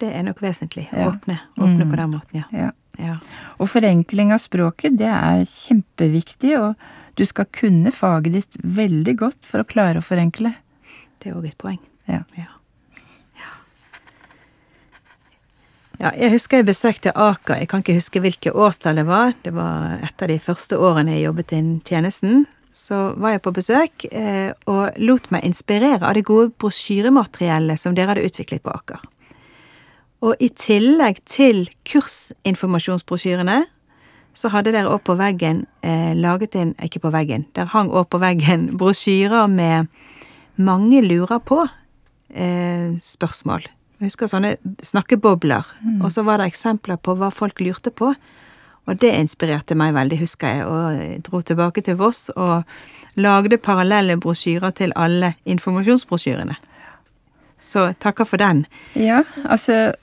[0.00, 0.88] Det er nok vesentlig.
[0.92, 1.08] Ja.
[1.12, 1.90] Åpne, åpne Mm.
[1.90, 2.44] på den måten, ja.
[2.64, 2.70] Ja.
[2.98, 3.16] ja.
[3.58, 6.74] Og forenkling av språket, det er kjempeviktig, og
[7.18, 10.54] du skal kunne faget ditt veldig godt for å klare å forenkle.
[11.22, 11.78] Det er òg et poeng.
[12.10, 12.22] Ja.
[12.38, 12.50] Ja.
[16.00, 17.60] Ja, jeg husker jeg besøkte Aker.
[17.60, 19.34] Jeg kan ikke huske hvilket årstall det var.
[19.44, 22.46] Det var et av de første årene jeg jobbet innen tjenesten.
[22.74, 27.94] Så var jeg på besøk eh, og lot meg inspirere av det gode brosjyremateriellet som
[27.94, 29.04] dere hadde utviklet på Aker.
[30.24, 33.60] Og i tillegg til kursinformasjonsbrosjyrene,
[34.34, 38.10] så hadde dere opp på veggen eh, laget inn Ikke på veggen, der hang opp
[38.10, 39.86] på veggen brosjyrer med
[40.58, 41.62] mange lurer på
[42.34, 43.68] eh, spørsmål.
[44.04, 45.64] Jeg husker sånne snakkebobler.
[46.04, 48.10] Og så var det eksempler på hva folk lurte på.
[48.84, 52.68] Og det inspirerte meg veldig, husker jeg, og jeg dro tilbake til Voss og
[53.16, 56.58] lagde parallelle brosjyrer til alle informasjonsbrosjyrene.
[57.56, 58.66] Så takker for den.
[58.92, 59.94] Ja, altså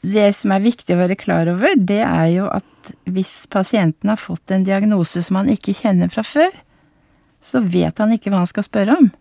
[0.00, 4.16] det som er viktig å være klar over, det er jo at hvis pasienten har
[4.16, 6.56] fått en diagnose som han ikke kjenner fra før,
[7.44, 9.12] så vet han ikke hva han skal spørre om.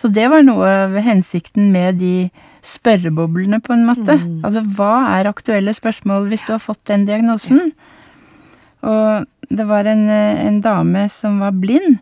[0.00, 2.30] Så det var noe av hensikten med de
[2.64, 4.16] spørreboblene, på en måte.
[4.40, 7.74] Altså hva er aktuelle spørsmål hvis du har fått den diagnosen?
[8.80, 11.98] Og det var en, eh, en dame som var blind,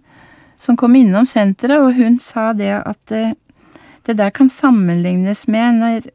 [0.62, 3.34] som kom innom senteret, og hun sa det at eh,
[4.06, 6.08] det der kan sammenlignes med når,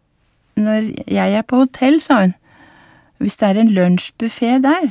[0.55, 2.33] når jeg er på hotell, sa hun.
[3.19, 4.87] Hvis det er en lunsjbuffé der.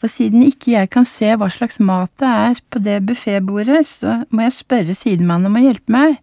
[0.00, 4.22] For siden ikke jeg kan se hva slags mat det er på det buffébordet, så
[4.32, 6.20] må jeg spørre sidemannen om å hjelpe meg.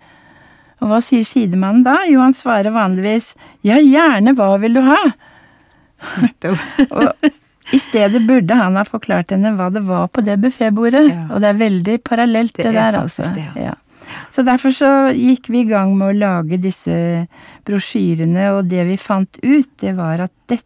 [0.81, 1.99] Og hva sier sidemannen da?
[2.09, 3.31] Jo, han svarer vanligvis
[3.65, 5.01] ja, gjerne, hva vil du ha?
[6.89, 7.29] Og
[7.73, 11.07] i stedet burde han ha forklart henne hva det var på det buffébordet.
[11.09, 11.25] Ja.
[11.33, 13.27] Og det er veldig parallelt, Det det, er der, altså.
[13.35, 13.73] det, altså.
[13.73, 13.75] Ja.
[14.31, 16.95] Så derfor så gikk vi i gang med å lage disse
[17.67, 20.65] brosjyrene, og det vi fant ut, det var at dette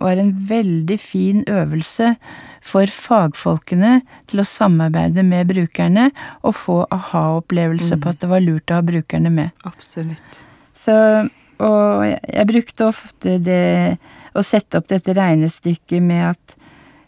[0.00, 2.16] var en veldig fin øvelse
[2.62, 6.10] for fagfolkene til å samarbeide med brukerne
[6.42, 8.00] og få aha-opplevelse Mm.
[8.00, 9.50] på at det var lurt å ha brukerne med.
[9.64, 10.40] Absolutt.
[10.74, 11.28] Så,
[11.58, 13.98] og jeg, jeg brukte ofte det
[14.34, 16.56] å sette opp dette regnestykket med at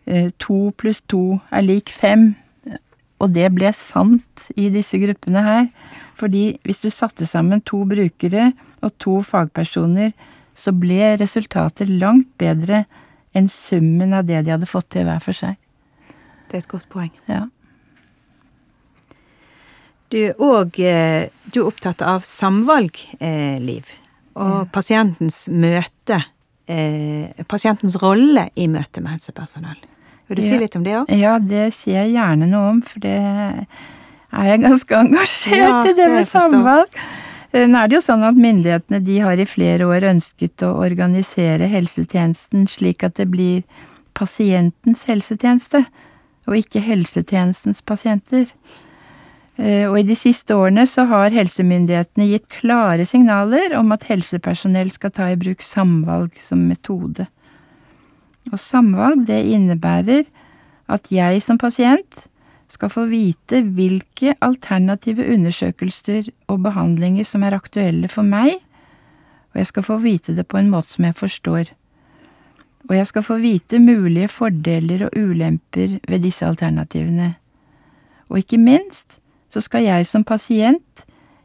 [0.07, 2.35] eh, to pluss to er lik fem,
[3.21, 5.69] og det ble sant i disse gruppene her.
[6.19, 10.13] Fordi hvis du satte sammen to brukere og to fagpersoner,
[10.55, 12.85] så ble resultatet langt bedre
[13.35, 15.59] enn summen av det de hadde fått til hver for seg.
[16.49, 17.11] Det er et godt poeng.
[17.27, 17.47] Ja.
[20.13, 21.27] Du er òg eh,
[21.65, 23.89] opptatt av samvalg, eh, Liv.
[24.39, 26.17] Og pasientens møte
[26.67, 29.79] eh, Pasientens rolle i møte med helsepersonell.
[30.29, 31.11] Vil du si litt om det òg?
[31.19, 35.95] Ja, det sier jeg gjerne noe om, for det er jeg ganske engasjert Ja, i,
[35.99, 37.03] det med samvalg.
[37.55, 40.73] Eh, Nå er det jo sånn at myndighetene de har i flere år ønsket å
[40.83, 43.63] organisere helsetjenesten slik at det blir
[44.19, 45.85] pasientens helsetjeneste,
[46.51, 48.51] og ikke helsetjenestens pasienter.
[49.57, 54.91] Eh, Og i de siste årene så har helsemyndighetene gitt klare signaler om at helsepersonell
[54.91, 57.29] skal ta i bruk samvalg som metode.
[58.51, 60.27] Og samvalg, det innebærer
[60.89, 62.27] at jeg som pasient
[62.75, 68.59] skal få vite hvilke alternative undersøkelser og behandlinger som er aktuelle for meg,
[69.55, 71.73] og jeg skal få vite det på en måte som jeg forstår.
[72.91, 77.35] Og jeg skal få vite mulige fordeler og ulemper ved disse alternativene.
[78.29, 81.05] Og ikke minst så skal jeg som pasient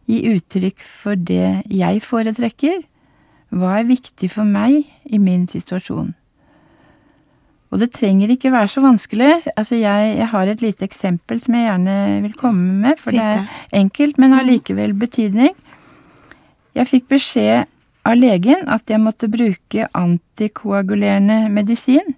[0.10, 2.82] gi uttrykk for det jeg foretrekker,
[3.50, 6.14] Hva er viktig for meg i min situasjon?
[7.70, 9.34] Og det trenger ikke være så vanskelig.
[9.54, 13.22] Altså jeg, jeg har et lite eksempel som jeg gjerne vil komme med, for det
[13.22, 13.44] er
[13.78, 15.54] enkelt, men har likevel betydning.
[16.78, 17.70] Jeg fikk beskjed
[18.10, 22.16] av legen at jeg måtte bruke antikoagulerende medisin.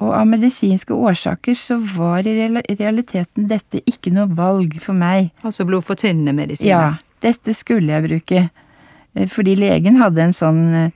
[0.00, 2.34] Og av medisinske årsaker så var i
[2.76, 5.30] realiteten dette ikke noe valg for meg.
[5.44, 6.68] Altså blodfortynnende medisiner?
[6.72, 8.42] Ja, dette skulle jeg bruke.
[9.16, 10.90] Eh, fordi legen hadde en sånn eh,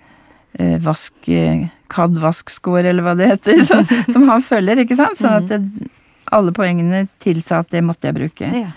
[0.83, 5.19] vask eh, CAD-vask-score, eller hva det heter, som, som, han følger, ikke sant?
[5.21, 5.91] Sånn at det,
[6.31, 8.51] alle poengene tilsa at det måtte jeg bruke.
[8.55, 8.73] Ja.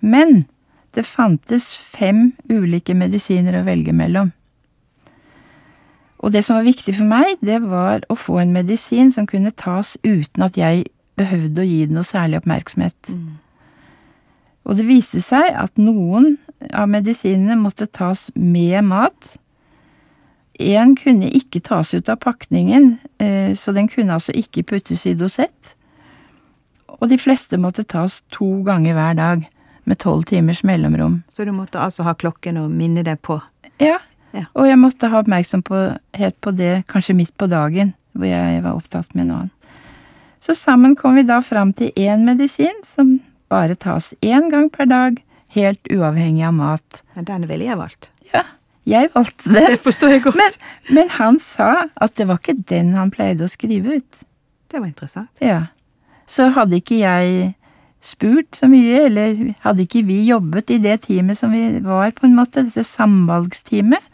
[0.00, 0.44] Men
[0.94, 4.32] det fantes fem ulike medisiner å velge mellom.
[6.18, 9.54] Og det som var viktig for meg, det var å få en medisin som kunne
[9.54, 13.12] tas uten at jeg behøvde å gi det noe særlig oppmerksomhet.
[13.12, 13.36] Mm.
[14.68, 16.36] Og det viste seg at noen
[16.74, 19.36] av medisinene måtte tas med mat.
[20.58, 25.14] En kunne ikke tas ut av pakningen, eh, så den kunne altså ikke puttes i
[25.14, 25.74] dosett.
[26.98, 29.44] Og de fleste måtte tas to ganger hver dag,
[29.88, 31.22] med tolv timers mellomrom.
[31.32, 33.38] Så du måtte altså ha klokken og minne deg på?
[33.80, 33.98] Ja,
[34.34, 34.42] Ja.
[34.54, 39.14] og jeg måtte ha oppmerksomhet på det kanskje midt på dagen, hvor jeg var opptatt
[39.14, 39.54] med noe annet.
[40.40, 44.84] Så sammen kom vi da fram til én medisin som bare tas én gang per
[44.86, 45.16] dag,
[45.56, 47.02] helt uavhengig av mat.
[47.16, 48.10] Men den ville jeg valgt.
[48.34, 48.42] Ja,
[48.88, 49.64] jeg valgte det.
[49.74, 50.38] Det forstår jeg godt.
[50.40, 50.56] Men,
[50.96, 54.24] men han sa at det var ikke den han pleide å skrive ut.
[54.68, 55.32] Det var interessant.
[55.44, 55.68] Ja.
[56.28, 57.54] Så hadde ikke jeg
[58.04, 62.28] spurt så mye, eller hadde ikke vi jobbet i det teamet som vi var, på
[62.28, 64.04] en måte, dette samvalgsteamet,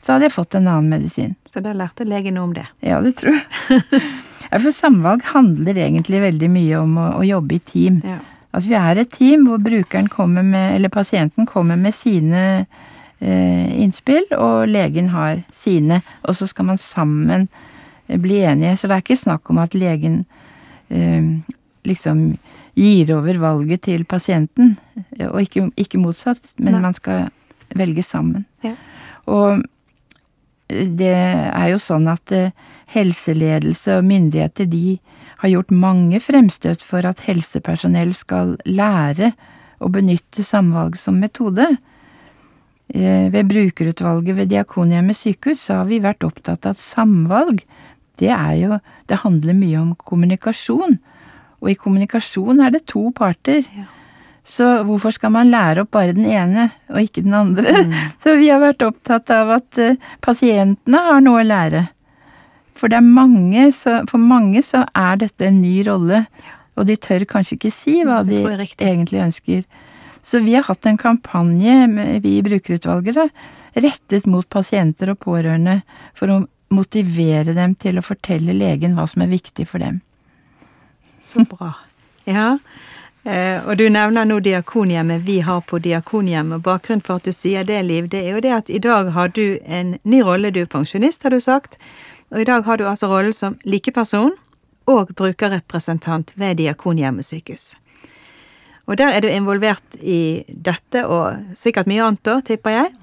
[0.00, 1.36] så hadde jeg fått en annen medisin.
[1.48, 2.66] Så da lærte legen noe om det.
[2.84, 4.02] Ja, det tror jeg.
[4.64, 8.00] For samvalg handler egentlig veldig mye om å, å jobbe i team.
[8.06, 8.18] Ja.
[8.56, 12.64] At vi er et team hvor brukeren kommer med, eller pasienten kommer med sine
[13.20, 17.48] innspill, og legen har sine, og så skal man sammen
[18.08, 18.76] eh, bli enige.
[18.76, 20.22] Så det er ikke snakk om at legen
[20.88, 21.34] eh,
[21.84, 22.30] liksom
[22.78, 24.76] gir over valget til pasienten,
[25.18, 26.84] eh, og ikke, ikke motsatt, men Nei.
[26.88, 27.28] man skal
[27.76, 28.46] velge sammen.
[28.64, 28.74] Ja.
[29.30, 29.62] Og
[30.70, 32.52] det er jo sånn at eh,
[32.94, 34.98] helseledelse og myndigheter de
[35.42, 39.32] har gjort mange fremstøt for at helsepersonell skal lære
[39.80, 41.66] å benytte samvalg som metode.
[42.94, 47.62] Eh, Ved brukerutvalget ved Diakonhjemmet sykehus så har vi vært opptatt av at samvalg,
[48.18, 50.98] det er jo Det handler mye om kommunikasjon.
[51.60, 53.64] Og i kommunikasjon er det to parter.
[53.74, 53.88] Ja.
[54.44, 57.74] Så hvorfor skal man lære opp bare den ene, og ikke den andre?
[58.22, 61.88] Så vi har vært opptatt av at eh, pasientene har noe å lære.
[62.78, 66.22] For mange, så, for mange så er dette en ny rolle,
[66.78, 68.38] og de tør kanskje ikke si hva de
[68.78, 69.66] egentlig ønsker.
[70.22, 73.28] Så vi har hatt en kampanje, vi i brukerutvalget, da,
[73.72, 75.80] rettet mot pasienter og pårørende
[76.18, 80.00] for å motivere dem til å fortelle legen hva som er viktig for dem.
[81.20, 81.72] Så bra.
[82.28, 82.58] Ja.
[83.24, 86.62] Eh, og du nevner nå Diakonhjemmet vi har på Diakonhjemmet.
[86.64, 89.32] Bakgrunnen for at du sier det, Liv, det er jo det at i dag har
[89.36, 90.52] du en ny rolle.
[90.54, 91.76] Du er pensjonist, har du sagt.
[92.30, 94.32] Og i dag har du altså rollen som likeperson
[94.88, 97.74] og brukerrepresentant ved Diakonhjemmet sykehus.
[98.90, 102.94] Og der er du involvert i dette og sikkert mye annet òg, tipper jeg.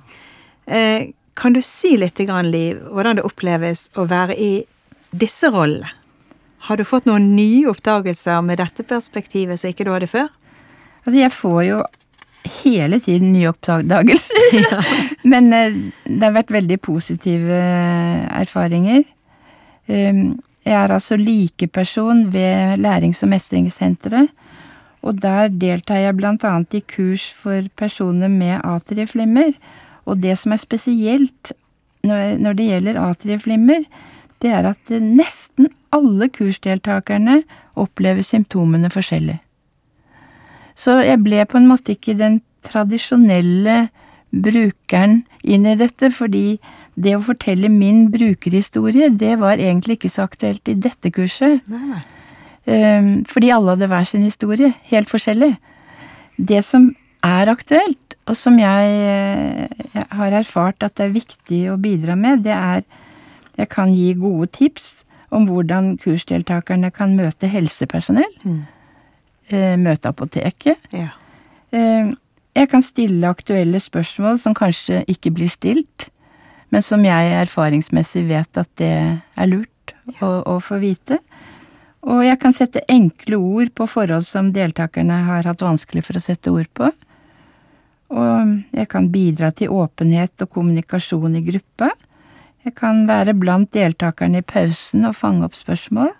[0.67, 4.51] Eh, kan du si litt, grann, Liv, hvordan det oppleves å være i
[5.15, 5.93] disse rollene?
[6.67, 10.27] Har du fått noen nye oppdagelser med dette perspektivet som ikke du hadde før?
[11.05, 11.77] Altså, jeg får jo
[12.57, 14.57] hele tiden nye oppdagelser.
[15.31, 19.05] Men eh, det har vært veldig positive eh, erfaringer.
[19.87, 20.35] Um,
[20.67, 24.27] Jeg er altså likeperson ved Lærings- og mestringssenteret.
[25.05, 29.53] Og der deltar jeg annet i kurs for personer med atrieflimmer.
[30.05, 31.51] Og det som er spesielt
[32.03, 33.83] når det gjelder atrieflimmer,
[34.41, 37.41] det er at nesten alle kursdeltakerne
[37.75, 39.39] opplever symptomene forskjellig.
[40.77, 43.87] Så jeg ble på en måte ikke den tradisjonelle
[44.29, 46.59] brukeren inn i dette, fordi
[46.97, 51.65] det å fortelle min brukerhistorie, det var egentlig ikke så aktuelt i dette kurset.
[51.71, 52.03] Nei,
[52.67, 55.53] Fordi alle hadde hver sin historie, helt forskjellig.
[56.37, 56.89] Det som
[57.23, 62.17] er aktuelt, og som jeg, eh, jeg har erfart at det er viktig å bidra
[62.19, 62.83] med, det er
[63.57, 68.59] jeg kan gi gode tips om hvordan kursdeltakerne kan møte helsepersonell, Mm.
[69.49, 70.77] eh, møte apoteket.
[70.91, 71.09] Ja.
[71.71, 72.13] Eh,
[72.57, 76.09] Jeg kan stille aktuelle spørsmål som kanskje ikke blir stilt,
[76.71, 81.19] men som jeg erfaringsmessig vet at det er lurt å, å få vite.
[82.07, 86.23] Og jeg kan sette enkle ord på forhold som deltakerne har hatt vanskelig for å
[86.23, 86.89] sette ord på.
[88.15, 91.91] Og jeg kan bidra til åpenhet og kommunikasjon i gruppa.
[92.63, 96.13] Jeg kan være blant deltakerne i pausen og fange opp spørsmål.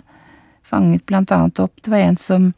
[0.67, 2.51] Fanget blant annet opp Det var en som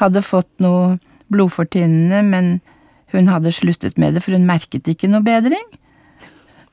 [0.00, 0.96] hadde fått noe
[1.32, 2.52] blodfortynnende, men
[3.12, 5.64] hun hadde sluttet med det, for hun merket ikke noe bedring.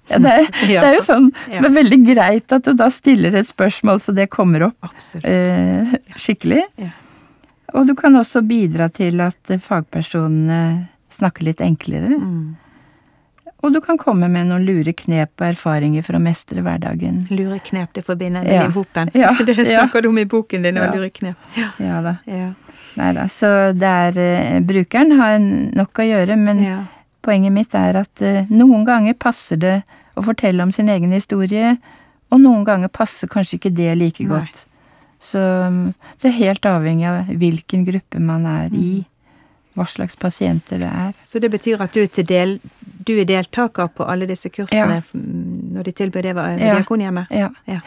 [0.09, 3.35] Ja, det, er, det er jo sånn Det er veldig greit at du da stiller
[3.37, 4.89] et spørsmål så det kommer opp
[5.23, 6.63] eh, skikkelig.
[6.81, 6.93] Ja.
[7.77, 12.17] Og du kan også bidra til at fagpersonene snakker litt enklere.
[12.17, 12.57] Mm.
[13.59, 17.25] Og du kan komme med noen lure knep og erfaringer for å mestre hverdagen.
[17.33, 18.69] Lure knep, det forbinder med ja.
[18.71, 19.11] Hopen.
[19.17, 19.33] Ja.
[19.45, 20.05] Det snakker ja.
[20.05, 21.49] du om i boken din, og lure knep.
[21.59, 22.15] Ja, ja da.
[22.29, 22.53] Ja.
[22.99, 23.27] Nei da.
[23.31, 26.63] Så det er uh, Brukeren har nok å gjøre, men
[27.25, 29.75] poenget mitt er at uh, noen ganger passer det
[30.17, 31.77] å fortelle om sin egen historie,
[32.29, 34.31] og noen ganger passer kanskje ikke det like Nei.
[34.35, 34.65] godt.
[35.19, 35.89] Så um,
[36.21, 38.99] det er helt avhengig av hvilken gruppe man er i.
[38.99, 39.07] Mm
[39.79, 41.17] hva slags pasienter det er.
[41.25, 42.57] Så det betyr at du er, del,
[43.07, 45.25] du er deltaker på alle disse kursene ja.
[45.75, 46.79] når de tilbyr det ved ja.
[46.79, 47.31] Diakonhjemmet?
[47.35, 47.51] Ja.
[47.69, 47.79] ja.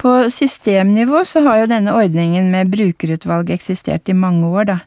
[0.00, 4.78] På systemnivå så har jo denne ordningen med brukerutvalg eksistert i mange år, da.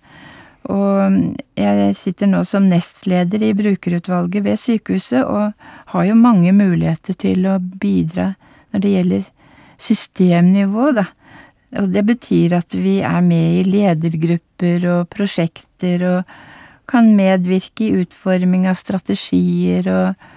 [0.69, 5.53] Og jeg sitter nå som nestleder i brukerutvalget ved sykehuset, og
[5.93, 8.33] har jo mange muligheter til å bidra
[8.69, 9.23] når det gjelder
[9.79, 11.07] systemnivå, da.
[11.79, 16.31] Og det betyr at vi er med i ledergrupper og prosjekter og
[16.89, 20.29] kan medvirke i utforming av strategier og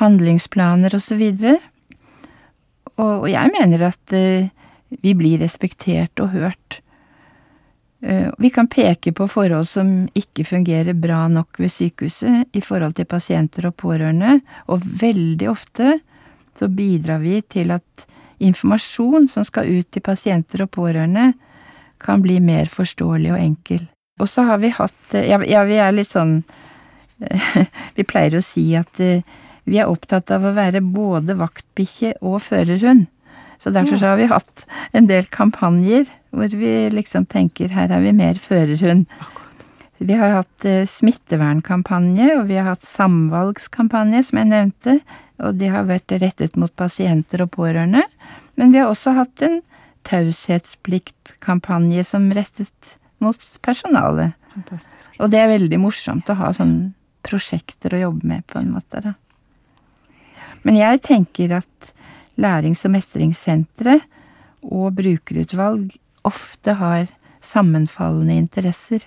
[0.00, 1.22] handlingsplaner osv.
[2.98, 4.50] Og, og jeg mener at uh,
[5.02, 6.80] vi blir respektert og hørt.
[8.04, 12.98] Uh, vi kan peke på forhold som ikke fungerer bra nok ved sykehuset i forhold
[12.98, 15.98] til pasienter og pårørende, og veldig ofte
[16.54, 18.06] så bidrar vi til at
[18.44, 21.32] informasjon som skal ut til pasienter og pårørende,
[22.04, 23.86] kan bli mer forståelig og enkel.
[24.20, 26.42] Og så har vi hatt Ja, ja vi er litt sånn
[27.96, 29.24] Vi pleier å si at eh,
[29.64, 33.06] vi er opptatt av å være både vaktbikkje og førerhund.
[33.56, 38.02] Så derfor så har vi hatt en del kampanjer hvor vi liksom tenker her er
[38.04, 39.06] vi mer førerhund.
[40.04, 44.92] Vi har hatt eh, smittevernkampanje, og vi har hatt samvalgskampanje, som jeg nevnte,
[45.40, 48.02] og de har vært rettet mot pasienter og pårørende.
[48.58, 49.60] Men vi har også hatt en
[50.04, 54.30] taushetspliktkampanje som rettet mot personalet.
[54.54, 55.08] Fantastisk.
[55.18, 56.92] Og det er veldig morsomt å ha sånne
[57.24, 59.00] prosjekter å jobbe med, på en måte.
[59.00, 59.12] da.
[60.64, 61.92] Men jeg tenker at
[62.40, 63.98] lærings- og mestringssentre
[64.64, 65.92] og brukerutvalg
[66.24, 67.08] ofte har
[67.44, 69.04] sammenfallende interesser.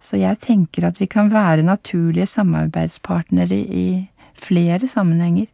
[0.00, 3.86] Så jeg tenker at vi kan være naturlige samarbeidspartnere i
[4.36, 5.48] flere sammenhenger.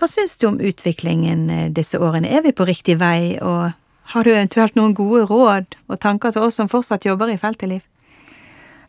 [0.00, 2.30] Hva syns du om utviklingen eh, disse årene?
[2.30, 3.70] Er vi på riktig vei, og
[4.14, 7.68] har du eventuelt noen gode råd og tanker til oss som fortsatt jobber i feltet,
[7.68, 7.84] Liv?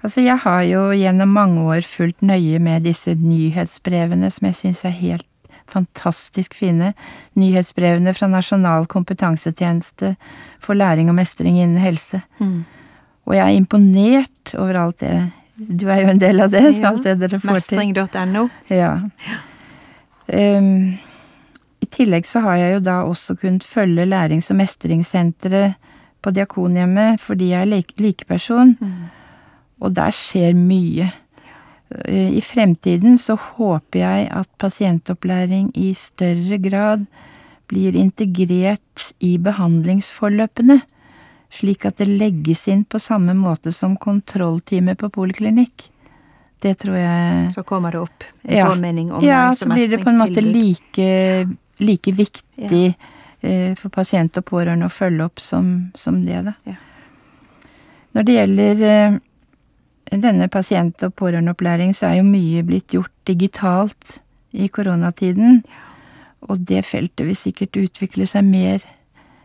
[0.03, 4.83] Altså, jeg har jo gjennom mange år fulgt nøye med disse nyhetsbrevene som jeg syns
[4.87, 5.27] er helt
[5.71, 6.93] fantastisk fine.
[7.39, 10.15] Nyhetsbrevene fra Nasjonal kompetansetjeneste
[10.63, 12.21] for læring og mestring innen helse.
[12.39, 12.63] Mm.
[13.27, 15.15] Og jeg er imponert over alt det
[15.55, 16.89] Du er jo en del av det, ja.
[16.89, 17.77] alt det dere får til.
[17.77, 18.47] Mestring.no.
[18.73, 18.93] Ja.
[20.27, 20.97] Um,
[21.83, 25.75] I tillegg så har jeg jo da også kunnet følge lærings- og mestringssenteret
[26.23, 28.93] på Diakonhjemmet fordi jeg er likeperson, mm.
[29.83, 31.11] og der skjer mye.
[32.05, 37.05] Eh, I fremtiden så håper jeg at pasientopplæring i større grad
[37.69, 40.81] blir integrert i behandlingsforløpene,
[41.53, 45.89] slik at det legges inn på samme måte som kontrolltime på poliklinikk.
[46.63, 48.69] Det tror jeg Så kommer det opp en ja.
[48.71, 51.07] påminning om Ja, så blir det på en måte like,
[51.83, 52.93] like viktig ja.
[53.43, 56.53] uh, for pasient og pårørende å følge opp som, som det, da.
[56.63, 56.77] Ja.
[58.15, 59.19] Når det gjelder uh,
[60.21, 64.19] denne pasient- og pårørendeopplæring, så er jo mye blitt gjort digitalt
[64.53, 65.63] i koronatiden.
[66.49, 68.83] Og det feltet vil sikkert utvikle seg mer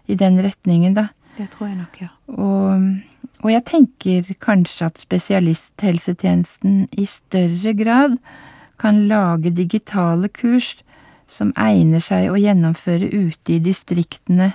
[0.08, 1.08] i den retningen, da.
[1.38, 2.08] Det tror jeg nok, ja.
[2.34, 2.82] Og
[3.38, 8.16] og jeg tenker kanskje at spesialisthelsetjenesten i større grad
[8.82, 10.74] kan lage digitale kurs
[11.30, 14.54] som egner seg å gjennomføre ute i distriktene,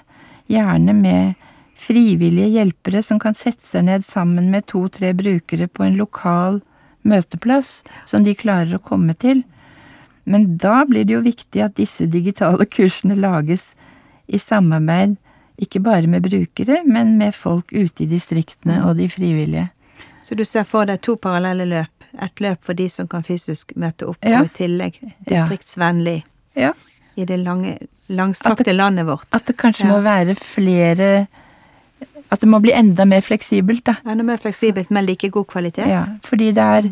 [0.52, 1.50] gjerne med
[1.84, 6.62] frivillige hjelpere som kan sette seg ned sammen med to–tre brukere på en lokal
[7.04, 9.44] møteplass som de klarer å komme til.
[10.24, 13.74] Men da blir det jo viktig at disse digitale kursene lages
[14.28, 15.18] i samarbeid
[15.62, 19.68] ikke bare med brukere, men med folk ute i distriktene og de frivillige.
[20.24, 22.08] Så du ser for deg to parallelle løp?
[22.24, 24.40] Et løp for de som kan fysisk møte opp, ja.
[24.42, 26.20] og i tillegg distriktsvennlig
[26.58, 26.72] ja.
[27.18, 27.76] i det lange,
[28.14, 29.28] langstrakte landet vårt.
[29.34, 29.92] At det kanskje ja.
[29.92, 31.10] må være flere
[32.34, 34.00] At det må bli enda mer fleksibelt, da.
[34.10, 35.86] Enda mer fleksibelt, men like god kvalitet?
[35.92, 36.90] Ja, fordi det er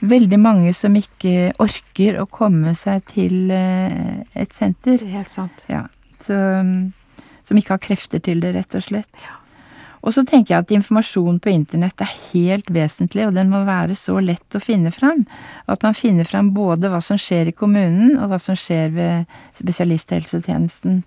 [0.00, 4.96] veldig mange som ikke orker å komme seg til eh, et senter.
[4.96, 5.66] Det er helt sant.
[5.68, 5.84] Ja,
[6.22, 6.38] så,
[7.44, 9.28] som ikke har krefter til det, rett og slett.
[10.06, 13.96] Og så tenker jeg at informasjon på internett er helt vesentlig, og den må være
[13.98, 15.24] så lett å finne fram.
[15.66, 19.40] At man finner fram både hva som skjer i kommunen, og hva som skjer ved
[19.58, 21.02] spesialisthelsetjenesten.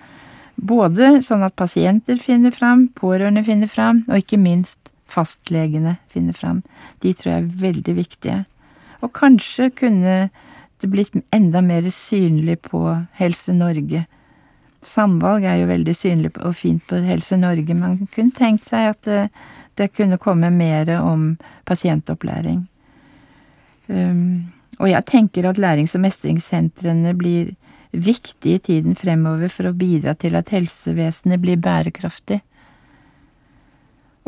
[0.62, 6.62] Både sånn at pasienter finner fram, pårørende finner fram, og ikke minst fastlegene finner fram.
[7.02, 8.40] De tror jeg er veldig viktige.
[9.02, 10.16] Og kanskje kunne
[10.82, 12.84] det blitt enda mer synlig på
[13.18, 14.06] Helse Norge
[14.82, 17.76] Samvalg er jo veldig synlig og fint på Helse Norge.
[17.78, 19.20] Man kunne tenkt seg at det,
[19.78, 21.36] det kunne komme mer om
[21.70, 22.64] pasientopplæring.
[23.92, 24.50] Um,
[24.80, 27.54] og jeg tenker at lærings- og mestringssentrene blir
[27.92, 32.42] viktige i tiden fremover for å bidra til at helsevesenet blir bærekraftig.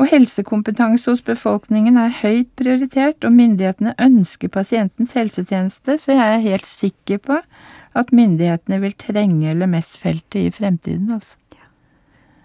[0.02, 6.44] Og helsekompetanse hos befolkningen er høyt prioritert, og myndighetene ønsker pasientens helsetjeneste, så jeg er
[6.48, 7.38] helt sikker på
[7.94, 11.38] at myndighetene vil trenge LMS-feltet i fremtiden, altså.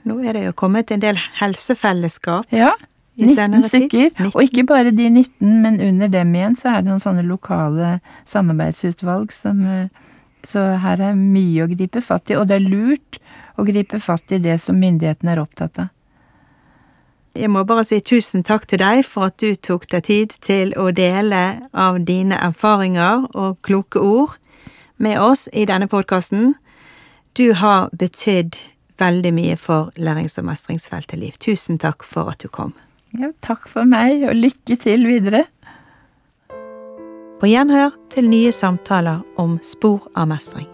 [0.08, 2.48] Nå er det jo kommet en del helsefellesskap.
[2.56, 2.72] Ja,
[3.20, 3.70] I 19 senere tid.
[3.70, 4.12] stykker.
[4.16, 4.32] 19.
[4.32, 7.98] Og ikke bare de 19, men under dem igjen så er det noen sånne lokale
[8.30, 10.08] samarbeidsutvalg som eh,
[10.46, 13.20] Så her er mye å gripe fatt i, og det er lurt
[13.60, 15.90] å gripe fatt i det som myndighetene er opptatt av.
[17.38, 20.74] Jeg må bare si tusen takk til deg for at du tok deg tid til
[20.80, 24.40] å dele av dine erfaringer og kloke ord
[24.98, 26.56] med oss i denne podkasten.
[27.38, 28.58] Du har betydd
[29.00, 31.38] veldig mye for lærings- og mestringsfeltet, Liv.
[31.40, 32.74] Tusen takk for at du kom.
[33.16, 35.46] Ja, takk for meg, og lykke til videre.
[37.40, 40.68] På gjenhør til nye samtaler om spor av mestring.